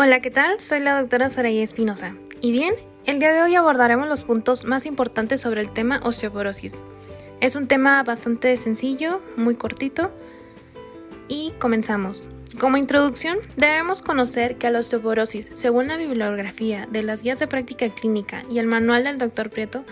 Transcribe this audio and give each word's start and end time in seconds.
Hola, 0.00 0.20
¿qué 0.20 0.30
tal? 0.30 0.60
Soy 0.60 0.78
la 0.78 1.00
doctora 1.00 1.28
Saraya 1.28 1.60
Espinosa. 1.60 2.14
Y 2.40 2.52
bien, 2.52 2.72
el 3.04 3.18
día 3.18 3.32
de 3.32 3.42
hoy 3.42 3.56
abordaremos 3.56 4.06
los 4.06 4.22
puntos 4.22 4.62
más 4.64 4.86
importantes 4.86 5.40
sobre 5.40 5.60
el 5.60 5.72
tema 5.72 6.00
osteoporosis. 6.04 6.72
Es 7.40 7.56
un 7.56 7.66
tema 7.66 8.00
bastante 8.04 8.56
sencillo, 8.58 9.20
muy 9.36 9.56
cortito. 9.56 10.12
Y 11.26 11.50
comenzamos. 11.58 12.28
Como 12.60 12.76
introducción, 12.76 13.38
debemos 13.56 14.00
conocer 14.00 14.56
que 14.56 14.70
la 14.70 14.78
osteoporosis, 14.78 15.50
según 15.54 15.88
la 15.88 15.96
bibliografía 15.96 16.86
de 16.88 17.02
las 17.02 17.22
guías 17.22 17.40
de 17.40 17.48
práctica 17.48 17.88
clínica 17.88 18.44
y 18.48 18.60
el 18.60 18.68
manual 18.68 19.02
del 19.02 19.18
Dr. 19.18 19.50
Prieto, 19.50 19.82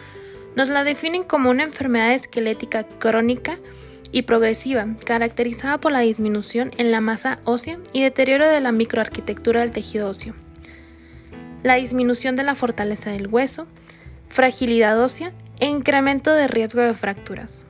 nos 0.54 0.68
la 0.68 0.84
definen 0.84 1.24
como 1.24 1.50
una 1.50 1.64
enfermedad 1.64 2.14
esquelética 2.14 2.84
crónica 2.84 3.58
y 4.12 4.22
progresiva, 4.22 4.86
caracterizada 5.04 5.78
por 5.78 5.92
la 5.92 6.00
disminución 6.00 6.72
en 6.78 6.90
la 6.90 7.00
masa 7.00 7.38
ósea 7.44 7.78
y 7.92 8.02
deterioro 8.02 8.48
de 8.48 8.60
la 8.60 8.72
microarquitectura 8.72 9.60
del 9.60 9.70
tejido 9.70 10.08
óseo, 10.08 10.34
la 11.62 11.74
disminución 11.74 12.36
de 12.36 12.42
la 12.42 12.54
fortaleza 12.54 13.10
del 13.10 13.28
hueso, 13.28 13.66
fragilidad 14.28 15.00
ósea 15.00 15.32
e 15.60 15.66
incremento 15.66 16.32
de 16.32 16.48
riesgo 16.48 16.80
de 16.80 16.94
fracturas. 16.94 17.64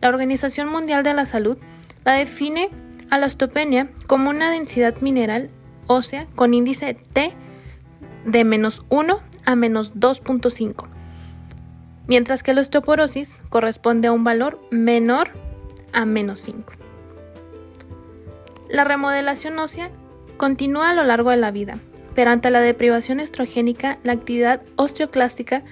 La 0.00 0.08
Organización 0.08 0.68
Mundial 0.68 1.02
de 1.02 1.14
la 1.14 1.26
Salud 1.26 1.58
la 2.04 2.14
define 2.14 2.70
a 3.10 3.18
la 3.18 3.26
osteopenia 3.26 3.88
como 4.06 4.30
una 4.30 4.50
densidad 4.50 5.00
mineral 5.00 5.50
ósea 5.86 6.26
con 6.34 6.54
índice 6.54 6.94
T 7.12 7.32
de 8.24 8.44
menos 8.44 8.84
1 8.88 9.20
a 9.44 9.56
menos 9.56 9.94
2.5 9.94 10.99
mientras 12.10 12.42
que 12.42 12.52
la 12.52 12.60
osteoporosis 12.60 13.36
corresponde 13.50 14.08
a 14.08 14.12
un 14.12 14.24
valor 14.24 14.60
menor 14.72 15.30
a 15.92 16.04
menos 16.04 16.40
5. 16.40 16.72
La 18.68 18.82
remodelación 18.82 19.56
ósea 19.60 19.90
continúa 20.36 20.90
a 20.90 20.94
lo 20.94 21.04
largo 21.04 21.30
de 21.30 21.36
la 21.36 21.52
vida, 21.52 21.78
pero 22.16 22.32
ante 22.32 22.50
la 22.50 22.60
deprivación 22.60 23.20
estrogénica, 23.20 23.98
la 24.02 24.10
actividad 24.10 24.60
osteoclástica 24.74 25.62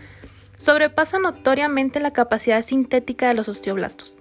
sobrepasa 0.56 1.18
notoriamente 1.18 1.98
la 1.98 2.12
capacidad 2.12 2.62
sintética 2.62 3.26
de 3.26 3.34
los 3.34 3.48
osteoblastos. 3.48 4.16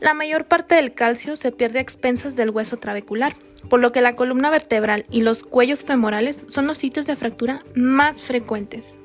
La 0.00 0.14
mayor 0.14 0.46
parte 0.46 0.76
del 0.76 0.94
calcio 0.94 1.36
se 1.36 1.52
pierde 1.52 1.80
a 1.80 1.82
expensas 1.82 2.34
del 2.34 2.48
hueso 2.48 2.78
trabecular, 2.78 3.36
por 3.68 3.80
lo 3.80 3.92
que 3.92 4.00
la 4.00 4.16
columna 4.16 4.48
vertebral 4.48 5.04
y 5.10 5.20
los 5.20 5.42
cuellos 5.42 5.80
femorales 5.80 6.44
son 6.48 6.66
los 6.66 6.78
sitios 6.78 7.04
de 7.04 7.14
fractura 7.14 7.62
más 7.74 8.22
frecuentes. 8.22 8.96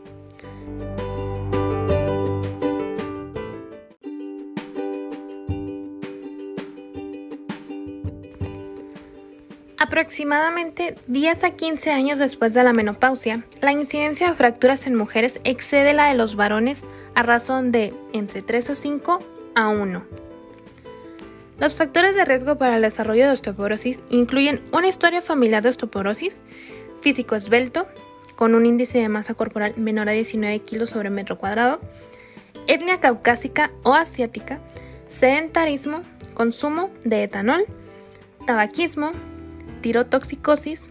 Aproximadamente 9.83 10.93
10 11.07 11.43
a 11.43 11.51
15 11.55 11.89
años 11.89 12.19
después 12.19 12.53
de 12.53 12.63
la 12.63 12.71
menopausia, 12.71 13.43
la 13.61 13.71
incidencia 13.71 14.29
de 14.29 14.35
fracturas 14.35 14.85
en 14.85 14.93
mujeres 14.93 15.41
excede 15.43 15.93
la 15.93 16.09
de 16.09 16.13
los 16.13 16.35
varones 16.35 16.83
a 17.15 17.23
razón 17.23 17.71
de 17.71 17.91
entre 18.13 18.43
3 18.43 18.69
a 18.69 18.75
5 18.75 19.19
a 19.55 19.69
1. 19.69 20.03
Los 21.59 21.73
factores 21.73 22.13
de 22.13 22.25
riesgo 22.25 22.59
para 22.59 22.75
el 22.75 22.83
desarrollo 22.83 23.25
de 23.25 23.31
osteoporosis 23.31 23.99
incluyen 24.11 24.61
una 24.71 24.87
historia 24.87 25.19
familiar 25.19 25.63
de 25.63 25.69
osteoporosis, 25.69 26.41
físico 27.01 27.35
esbelto, 27.35 27.87
con 28.35 28.53
un 28.53 28.67
índice 28.67 28.99
de 28.99 29.09
masa 29.09 29.33
corporal 29.33 29.73
menor 29.77 30.09
a 30.09 30.11
19 30.11 30.59
kilos 30.59 30.91
sobre 30.91 31.09
metro 31.09 31.39
cuadrado, 31.39 31.79
etnia 32.67 32.99
caucásica 32.99 33.71
o 33.81 33.95
asiática, 33.95 34.59
sedentarismo, 35.07 36.03
consumo 36.35 36.91
de 37.03 37.23
etanol, 37.23 37.65
tabaquismo, 38.45 39.13
tirotoxicosis, 39.81 40.87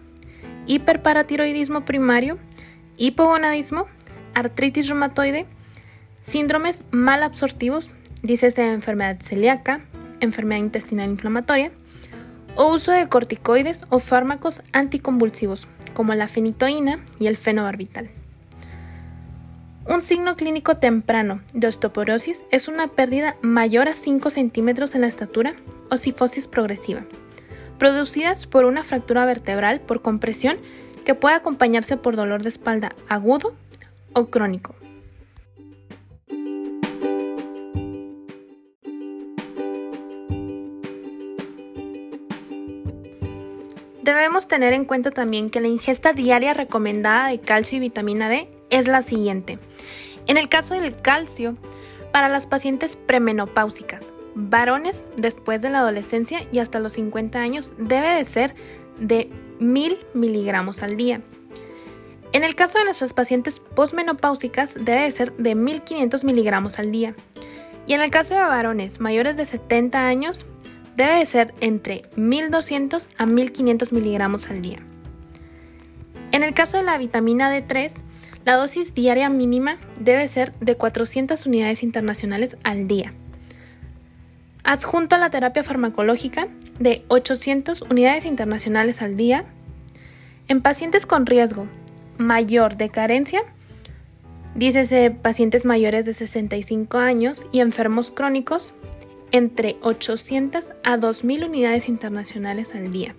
hiperparatiroidismo 0.66 1.84
primario, 1.84 2.38
hipogonadismo, 2.96 3.86
artritis 4.34 4.88
reumatoide, 4.88 5.46
síndromes 6.22 6.84
malabsortivos, 6.90 7.90
dícese 8.22 8.62
de 8.62 8.72
enfermedad 8.72 9.20
celíaca, 9.20 9.80
enfermedad 10.20 10.60
intestinal 10.60 11.10
inflamatoria, 11.10 11.72
o 12.56 12.72
uso 12.72 12.92
de 12.92 13.08
corticoides 13.08 13.84
o 13.88 14.00
fármacos 14.00 14.62
anticonvulsivos, 14.72 15.66
como 15.94 16.14
la 16.14 16.28
fenitoína 16.28 17.04
y 17.18 17.26
el 17.26 17.36
fenobarbital. 17.36 18.10
Un 19.88 20.02
signo 20.02 20.36
clínico 20.36 20.76
temprano 20.76 21.40
de 21.52 21.66
osteoporosis 21.66 22.42
es 22.50 22.68
una 22.68 22.88
pérdida 22.88 23.36
mayor 23.40 23.88
a 23.88 23.94
5 23.94 24.30
centímetros 24.30 24.94
en 24.94 25.00
la 25.00 25.06
estatura 25.08 25.54
o 25.90 25.96
sifosis 25.96 26.46
progresiva 26.46 27.02
producidas 27.80 28.46
por 28.46 28.66
una 28.66 28.84
fractura 28.84 29.24
vertebral 29.24 29.80
por 29.80 30.02
compresión 30.02 30.58
que 31.06 31.14
puede 31.14 31.34
acompañarse 31.34 31.96
por 31.96 32.14
dolor 32.14 32.42
de 32.42 32.50
espalda 32.50 32.94
agudo 33.08 33.56
o 34.12 34.26
crónico. 34.26 34.74
Debemos 44.02 44.46
tener 44.46 44.74
en 44.74 44.84
cuenta 44.84 45.10
también 45.10 45.48
que 45.48 45.62
la 45.62 45.68
ingesta 45.68 46.12
diaria 46.12 46.52
recomendada 46.52 47.28
de 47.28 47.40
calcio 47.40 47.78
y 47.78 47.80
vitamina 47.80 48.28
D 48.28 48.48
es 48.68 48.88
la 48.88 49.00
siguiente. 49.00 49.58
En 50.26 50.36
el 50.36 50.50
caso 50.50 50.74
del 50.74 51.00
calcio, 51.00 51.56
para 52.12 52.28
las 52.28 52.46
pacientes 52.46 52.96
premenopáusicas, 52.96 54.12
varones 54.34 55.04
después 55.16 55.62
de 55.62 55.70
la 55.70 55.80
adolescencia 55.80 56.46
y 56.52 56.58
hasta 56.58 56.78
los 56.78 56.92
50 56.92 57.38
años 57.38 57.74
debe 57.78 58.14
de 58.14 58.24
ser 58.24 58.54
de 58.98 59.30
1000 59.58 59.98
miligramos 60.14 60.82
al 60.82 60.96
día. 60.96 61.20
En 62.32 62.44
el 62.44 62.54
caso 62.54 62.78
de 62.78 62.84
nuestras 62.84 63.12
pacientes 63.12 63.60
posmenopáusicas 63.74 64.74
debe 64.74 65.02
de 65.02 65.10
ser 65.10 65.32
de 65.36 65.54
1500 65.54 66.24
miligramos 66.24 66.78
al 66.78 66.92
día. 66.92 67.14
Y 67.86 67.94
en 67.94 68.02
el 68.02 68.10
caso 68.10 68.34
de 68.34 68.40
varones 68.40 69.00
mayores 69.00 69.36
de 69.36 69.44
70 69.44 70.06
años 70.06 70.46
debe 70.96 71.16
de 71.16 71.26
ser 71.26 71.54
entre 71.60 72.02
1200 72.16 73.08
a 73.18 73.26
1500 73.26 73.92
miligramos 73.92 74.48
al 74.48 74.62
día. 74.62 74.78
En 76.30 76.44
el 76.44 76.54
caso 76.54 76.76
de 76.76 76.84
la 76.84 76.98
vitamina 76.98 77.50
D3, 77.52 77.92
la 78.44 78.54
dosis 78.54 78.94
diaria 78.94 79.28
mínima 79.28 79.78
debe 79.98 80.28
ser 80.28 80.52
de 80.60 80.76
400 80.76 81.44
unidades 81.46 81.82
internacionales 81.82 82.56
al 82.62 82.86
día 82.86 83.12
adjunto 84.64 85.16
a 85.16 85.18
la 85.18 85.30
terapia 85.30 85.64
farmacológica 85.64 86.48
de 86.78 87.04
800 87.08 87.82
unidades 87.82 88.24
internacionales 88.24 89.02
al 89.02 89.16
día. 89.16 89.44
En 90.48 90.62
pacientes 90.62 91.06
con 91.06 91.26
riesgo 91.26 91.66
mayor 92.18 92.76
de 92.76 92.90
carencia, 92.90 93.42
dícese 94.54 95.10
pacientes 95.10 95.64
mayores 95.64 96.06
de 96.06 96.14
65 96.14 96.98
años 96.98 97.46
y 97.52 97.60
enfermos 97.60 98.10
crónicos, 98.10 98.72
entre 99.32 99.76
800 99.82 100.68
a 100.82 100.96
2.000 100.96 101.46
unidades 101.46 101.88
internacionales 101.88 102.74
al 102.74 102.90
día. 102.90 103.14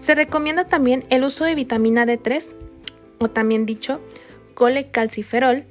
Se 0.00 0.14
recomienda 0.14 0.64
también 0.64 1.04
el 1.10 1.24
uso 1.24 1.44
de 1.44 1.54
vitamina 1.54 2.06
D3, 2.06 2.50
o 3.18 3.28
también 3.28 3.66
dicho 3.66 4.00
colecalciferol, 4.54 5.64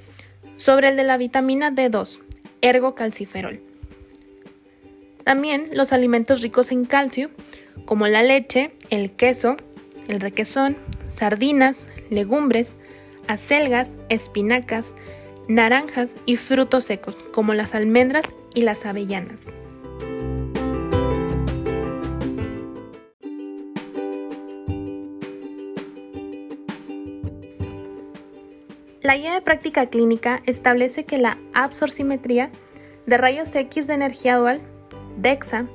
sobre 0.56 0.88
el 0.88 0.96
de 0.96 1.04
la 1.04 1.16
vitamina 1.16 1.70
D2, 1.70 2.20
ergocalciferol. 2.60 3.60
También 5.24 5.68
los 5.72 5.92
alimentos 5.92 6.40
ricos 6.40 6.72
en 6.72 6.84
calcio, 6.84 7.30
como 7.84 8.06
la 8.06 8.22
leche, 8.22 8.72
el 8.90 9.12
queso, 9.12 9.56
el 10.08 10.20
requesón, 10.20 10.76
sardinas, 11.10 11.84
legumbres, 12.08 12.72
acelgas, 13.28 13.96
espinacas, 14.08 14.94
naranjas 15.48 16.10
y 16.26 16.36
frutos 16.36 16.84
secos, 16.84 17.16
como 17.32 17.54
las 17.54 17.74
almendras 17.74 18.24
y 18.54 18.62
las 18.62 18.86
avellanas. 18.86 19.46
La 29.02 29.16
guía 29.16 29.32
de 29.32 29.40
práctica 29.40 29.86
clínica 29.86 30.42
establece 30.46 31.04
que 31.04 31.18
la 31.18 31.38
absorcimetría 31.54 32.50
de 33.06 33.16
rayos 33.16 33.54
X 33.54 33.86
de 33.86 33.94
energía 33.94 34.36
dual 34.36 34.60
DEXA 35.20 35.66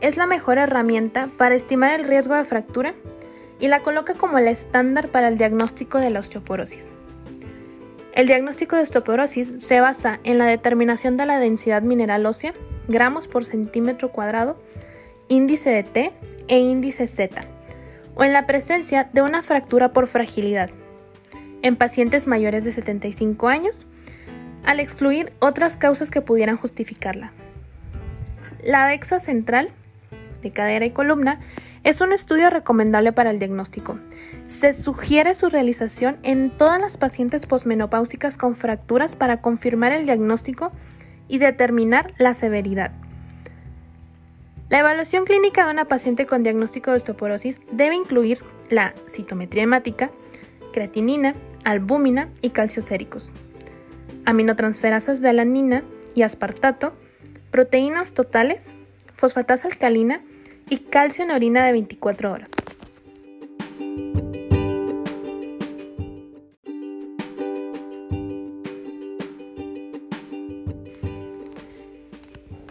es 0.00 0.16
la 0.16 0.26
mejor 0.26 0.58
herramienta 0.58 1.28
para 1.36 1.54
estimar 1.54 1.98
el 1.98 2.06
riesgo 2.06 2.34
de 2.34 2.44
fractura 2.44 2.94
y 3.60 3.68
la 3.68 3.80
coloca 3.80 4.14
como 4.14 4.38
el 4.38 4.48
estándar 4.48 5.08
para 5.08 5.28
el 5.28 5.38
diagnóstico 5.38 5.98
de 5.98 6.10
la 6.10 6.20
osteoporosis. 6.20 6.94
El 8.12 8.26
diagnóstico 8.26 8.76
de 8.76 8.82
osteoporosis 8.82 9.56
se 9.58 9.80
basa 9.80 10.20
en 10.24 10.38
la 10.38 10.46
determinación 10.46 11.16
de 11.16 11.26
la 11.26 11.38
densidad 11.38 11.82
mineral 11.82 12.26
ósea, 12.26 12.54
gramos 12.86 13.28
por 13.28 13.44
centímetro 13.44 14.12
cuadrado, 14.12 14.56
índice 15.28 15.70
de 15.70 15.82
T 15.82 16.12
e 16.48 16.58
índice 16.58 17.06
Z, 17.06 17.40
o 18.14 18.24
en 18.24 18.32
la 18.32 18.46
presencia 18.46 19.08
de 19.12 19.22
una 19.22 19.42
fractura 19.42 19.92
por 19.92 20.06
fragilidad 20.06 20.70
en 21.64 21.76
pacientes 21.76 22.26
mayores 22.26 22.66
de 22.66 22.72
75 22.72 23.48
años, 23.48 23.86
al 24.64 24.80
excluir 24.80 25.32
otras 25.38 25.76
causas 25.76 26.10
que 26.10 26.20
pudieran 26.20 26.58
justificarla. 26.58 27.32
La 28.64 28.88
DEXA 28.88 29.18
central, 29.18 29.68
de 30.42 30.50
cadera 30.50 30.86
y 30.86 30.90
columna, 30.90 31.40
Es 31.82 32.00
un 32.00 32.12
estudio 32.12 32.48
recomendable 32.48 33.12
para 33.12 33.30
el 33.30 33.38
diagnóstico. 33.38 33.98
Se 34.46 34.72
sugiere 34.72 35.34
su 35.34 35.50
realización 35.50 36.16
en 36.22 36.50
todas 36.50 36.80
las 36.80 36.96
pacientes 36.96 37.44
posmenopáusicas 37.44 38.38
con 38.38 38.54
fracturas 38.54 39.16
para 39.16 39.42
confirmar 39.42 39.92
el 39.92 40.06
diagnóstico 40.06 40.72
y 41.28 41.36
determinar 41.36 42.14
la 42.16 42.32
severidad. 42.32 42.92
La 44.70 44.78
evaluación 44.78 45.26
clínica 45.26 45.66
de 45.66 45.72
una 45.72 45.84
paciente 45.84 46.24
con 46.24 46.42
diagnóstico 46.42 46.90
de 46.90 46.96
osteoporosis 46.96 47.60
debe 47.70 47.96
incluir 47.96 48.38
la 48.70 48.94
citometría 49.06 49.64
hemática, 49.64 50.10
creatinina, 50.72 51.34
albúmina 51.64 52.30
y 52.40 52.48
calcioséricos, 52.48 53.30
aminotransferasas 54.24 55.20
de 55.20 55.28
alanina 55.28 55.82
y 56.14 56.22
aspartato, 56.22 56.94
proteínas 57.54 58.14
totales, 58.14 58.74
fosfatasa 59.14 59.68
alcalina 59.68 60.20
y 60.68 60.78
calcio 60.78 61.24
en 61.24 61.30
orina 61.30 61.64
de 61.64 61.70
24 61.70 62.32
horas. 62.32 62.50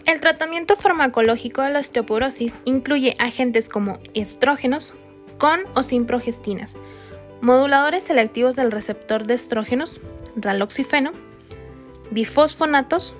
El 0.04 0.20
tratamiento 0.20 0.76
farmacológico 0.76 1.62
de 1.62 1.70
la 1.70 1.78
osteoporosis 1.78 2.52
incluye 2.66 3.14
agentes 3.18 3.70
como 3.70 4.00
estrógenos, 4.12 4.92
con 5.38 5.60
o 5.74 5.82
sin 5.82 6.04
progestinas, 6.04 6.76
moduladores 7.40 8.02
selectivos 8.02 8.54
del 8.54 8.70
receptor 8.70 9.24
de 9.24 9.32
estrógenos, 9.32 9.98
raloxifeno, 10.36 11.12
bifosfonatos, 12.10 13.14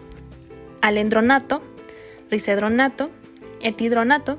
alendronato, 0.85 1.63
risedronato, 2.31 3.11
etidronato, 3.63 4.39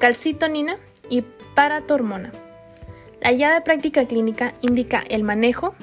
calcitonina 0.00 0.78
y 1.08 1.22
paratormona. 1.54 2.32
La 3.20 3.32
guía 3.32 3.54
de 3.54 3.60
práctica 3.60 4.04
clínica 4.06 4.54
indica 4.62 5.04
el 5.08 5.22
manejo 5.22 5.74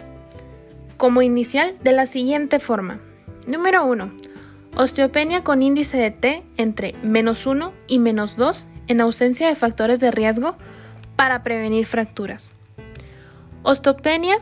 como 0.97 1.21
inicial 1.21 1.77
de 1.81 1.94
la 1.94 2.06
siguiente 2.06 2.59
forma. 2.59 3.00
Número 3.47 3.85
1. 3.85 4.12
Osteopenia 4.75 5.41
con 5.45 5.63
índice 5.63 5.95
de 5.95 6.12
T 6.12 6.44
entre 6.57 6.94
menos 7.01 7.45
1 7.45 7.71
y 7.88 8.00
menos 8.00 8.35
2 8.35 8.68
en 8.88 9.00
ausencia 9.00 9.47
de 9.47 9.56
factores 9.56 10.01
de 10.01 10.12
riesgo 10.12 10.57
para 11.15 11.44
prevenir 11.44 11.85
fracturas. 11.85 12.51
Osteopenia 13.63 14.39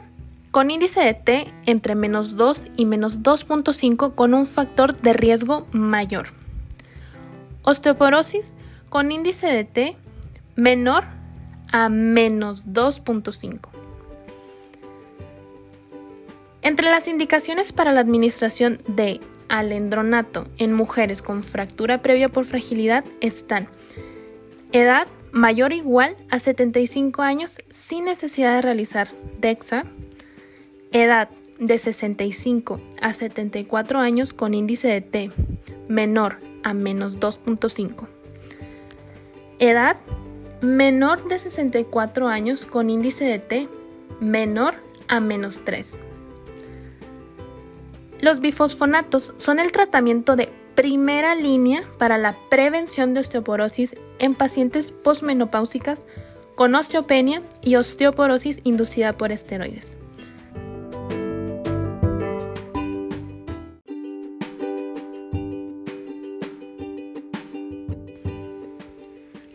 con 0.52 0.72
índice 0.72 1.02
de 1.02 1.14
T 1.14 1.54
entre 1.66 1.96
menos 1.96 2.36
2 2.36 2.66
y 2.76 2.86
menos 2.86 3.22
2.5 3.22 4.16
con 4.16 4.34
un 4.34 4.48
factor 4.48 4.98
de 4.98 5.14
riesgo 5.14 5.68
mayor. 5.72 6.30
Osteoporosis 7.64 8.56
con 8.90 9.12
índice 9.12 9.48
de 9.48 9.64
T 9.64 9.98
menor 10.56 11.06
a 11.72 11.90
menos 11.90 12.66
2.5. 12.66 13.70
Entre 16.62 16.90
las 16.90 17.08
indicaciones 17.08 17.72
para 17.72 17.94
la 17.94 18.02
administración 18.02 18.80
de 18.88 19.22
alendronato 19.48 20.48
en 20.58 20.74
mujeres 20.74 21.22
con 21.22 21.44
fractura 21.44 22.02
previa 22.02 22.30
por 22.30 22.46
fragilidad 22.46 23.04
están 23.22 23.68
edad 24.72 25.08
mayor 25.32 25.72
o 25.72 25.76
igual 25.76 26.16
a 26.30 26.40
75 26.40 27.22
años 27.22 27.58
sin 27.72 28.06
necesidad 28.06 28.56
de 28.56 28.62
realizar 28.62 29.10
DEXA, 29.40 29.86
edad 30.92 31.30
de 31.60 31.78
65 31.78 32.80
a 33.02 33.14
74 33.14 34.00
años 34.00 34.34
con 34.34 34.54
índice 34.54 34.88
de 34.88 35.02
T 35.02 35.32
menor 35.88 36.38
a 36.64 36.74
menos 36.74 37.20
2.5, 37.20 38.08
edad 39.60 39.98
menor 40.62 41.28
de 41.28 41.40
64 41.40 42.28
años 42.28 42.66
con 42.66 42.90
índice 42.90 43.26
de 43.26 43.40
T 43.40 43.68
menor 44.20 44.76
a 45.08 45.20
menos 45.20 45.62
3. 45.64 46.00
Los 48.22 48.42
bifosfonatos 48.42 49.34
son 49.38 49.60
el 49.60 49.72
tratamiento 49.72 50.36
de 50.36 50.50
primera 50.76 51.36
línea 51.36 51.84
para 51.98 52.18
la 52.18 52.36
prevención 52.50 53.14
de 53.14 53.22
osteoporosis 53.22 53.96
en 54.20 54.36
pacientes 54.36 54.92
posmenopáusicas 54.92 56.06
con 56.56 56.76
osteopenia 56.76 57.42
y 57.62 57.76
osteoporosis 57.76 58.60
inducida 58.64 59.14
por 59.14 59.32
esteroides. 59.32 59.94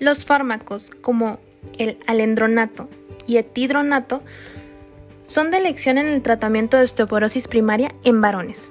Los 0.04 0.26
fármacos 0.26 0.90
como 1.00 1.38
el 1.78 1.96
alendronato 2.06 2.90
y 3.26 3.38
etidronato 3.38 4.20
son 5.26 5.50
de 5.50 5.56
elección 5.56 5.96
en 5.96 6.04
el 6.04 6.20
tratamiento 6.20 6.76
de 6.76 6.82
osteoporosis 6.82 7.48
primaria 7.48 7.90
en 8.04 8.20
varones. 8.20 8.70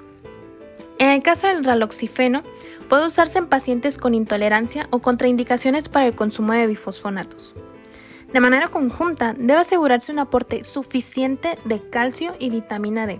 En 1.00 1.08
el 1.08 1.24
caso 1.24 1.48
del 1.48 1.64
raloxifeno, 1.64 2.44
puede 2.88 3.08
usarse 3.08 3.38
en 3.38 3.48
pacientes 3.48 3.98
con 3.98 4.14
intolerancia 4.14 4.86
o 4.90 5.00
contraindicaciones 5.00 5.88
para 5.88 6.06
el 6.06 6.14
consumo 6.14 6.52
de 6.52 6.68
bifosfonatos. 6.68 7.56
De 8.32 8.38
manera 8.38 8.68
conjunta, 8.68 9.34
debe 9.36 9.58
asegurarse 9.58 10.12
un 10.12 10.20
aporte 10.20 10.62
suficiente 10.62 11.58
de 11.64 11.80
calcio 11.90 12.36
y 12.38 12.50
vitamina 12.50 13.08
D 13.08 13.18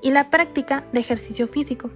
y 0.00 0.12
la 0.12 0.30
práctica 0.30 0.84
de 0.92 1.00
ejercicio 1.00 1.48
físico, 1.48 1.90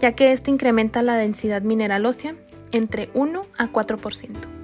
ya 0.00 0.12
que 0.12 0.32
este 0.32 0.50
incrementa 0.50 1.02
la 1.02 1.16
densidad 1.16 1.60
mineral 1.60 2.06
ósea 2.06 2.34
entre 2.72 3.10
1 3.12 3.44
a 3.58 3.66
4%. 3.70 4.55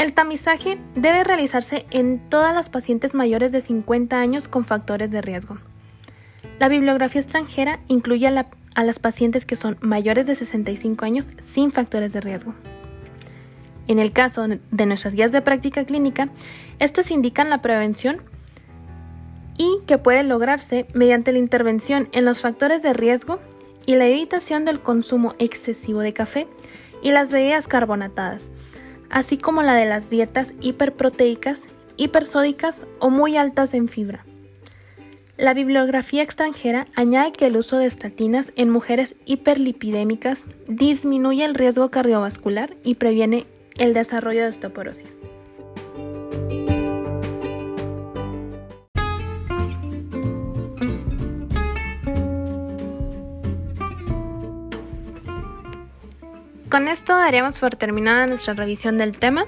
El 0.00 0.14
tamizaje 0.14 0.78
debe 0.94 1.24
realizarse 1.24 1.84
en 1.90 2.20
todas 2.30 2.54
las 2.54 2.70
pacientes 2.70 3.12
mayores 3.12 3.52
de 3.52 3.60
50 3.60 4.18
años 4.18 4.48
con 4.48 4.64
factores 4.64 5.10
de 5.10 5.20
riesgo. 5.20 5.58
La 6.58 6.70
bibliografía 6.70 7.20
extranjera 7.20 7.80
incluye 7.86 8.26
a, 8.26 8.82
las 8.82 8.98
pacientes 8.98 9.44
que 9.44 9.56
son 9.56 9.76
mayores 9.82 10.24
de 10.24 10.34
65 10.34 11.04
años 11.04 11.28
sin 11.44 11.70
factores 11.70 12.14
de 12.14 12.22
riesgo. 12.22 12.54
En 13.88 13.98
el 13.98 14.12
caso 14.12 14.46
de 14.48 14.86
nuestras 14.86 15.14
guías 15.14 15.32
de 15.32 15.42
práctica 15.42 15.84
clínica, 15.84 16.30
estas 16.78 17.10
indican 17.10 17.50
la 17.50 17.60
prevención 17.60 18.22
y 19.58 19.80
que 19.86 19.98
puede 19.98 20.22
lograrse 20.22 20.86
mediante 20.94 21.30
la 21.30 21.40
intervención 21.40 22.08
en 22.12 22.24
los 22.24 22.40
factores 22.40 22.82
de 22.82 22.94
riesgo 22.94 23.38
y 23.84 23.96
la 23.96 24.06
evitación 24.06 24.64
del 24.64 24.80
consumo 24.80 25.34
excesivo 25.38 26.00
de 26.00 26.14
café 26.14 26.48
y 27.02 27.10
las 27.10 27.32
bebidas 27.32 27.68
carbonatadas, 27.68 28.50
así 29.10 29.36
como 29.36 29.62
la 29.62 29.74
de 29.74 29.86
las 29.86 30.08
dietas 30.08 30.54
hiperproteicas, 30.60 31.64
hipersódicas 31.96 32.86
o 32.98 33.10
muy 33.10 33.36
altas 33.36 33.74
en 33.74 33.88
fibra. 33.88 34.24
La 35.36 35.54
bibliografía 35.54 36.22
extranjera 36.22 36.86
añade 36.94 37.32
que 37.32 37.46
el 37.46 37.56
uso 37.56 37.78
de 37.78 37.86
estatinas 37.86 38.52
en 38.56 38.68
mujeres 38.68 39.16
hiperlipidémicas 39.24 40.42
disminuye 40.68 41.44
el 41.44 41.54
riesgo 41.54 41.90
cardiovascular 41.90 42.76
y 42.84 42.96
previene 42.96 43.46
el 43.78 43.94
desarrollo 43.94 44.42
de 44.42 44.48
osteoporosis. 44.48 45.18
Con 56.70 56.86
esto 56.86 57.16
daríamos 57.16 57.58
por 57.58 57.74
terminada 57.74 58.28
nuestra 58.28 58.54
revisión 58.54 58.96
del 58.96 59.18
tema. 59.18 59.44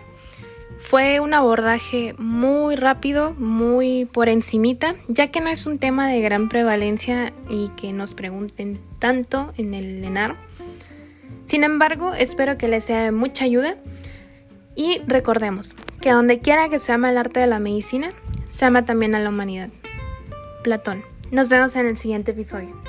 Fue 0.81 1.21
un 1.21 1.35
abordaje 1.35 2.17
muy 2.19 2.75
rápido, 2.75 3.33
muy 3.35 4.07
por 4.07 4.29
encimita, 4.29 4.97
ya 5.07 5.31
que 5.31 5.41
no 5.41 5.49
es 5.49 5.64
un 5.64 5.79
tema 5.79 6.09
de 6.09 6.21
gran 6.21 6.49
prevalencia 6.49 7.33
y 7.49 7.69
que 7.76 7.93
nos 7.93 8.14
pregunten 8.14 8.81
tanto 8.99 9.52
en 9.57 9.73
el 9.73 10.02
ENAR. 10.02 10.35
Sin 11.47 11.62
embargo, 11.62 12.12
espero 12.12 12.59
que 12.59 12.67
les 12.67 12.85
sea 12.85 13.05
de 13.05 13.12
mucha 13.12 13.45
ayuda 13.45 13.76
y 14.75 15.00
recordemos 15.07 15.76
que 16.00 16.11
donde 16.11 16.41
quiera 16.41 16.71
que 16.71 16.81
se 16.81 16.91
ama 16.91 17.11
el 17.11 17.19
arte 17.19 17.38
de 17.38 17.47
la 17.47 17.61
medicina, 17.61 18.11
se 18.49 18.64
ama 18.64 18.85
también 18.85 19.14
a 19.14 19.21
la 19.21 19.29
humanidad. 19.29 19.69
Platón. 20.64 21.05
Nos 21.31 21.49
vemos 21.50 21.76
en 21.76 21.87
el 21.87 21.97
siguiente 21.97 22.33
episodio. 22.33 22.82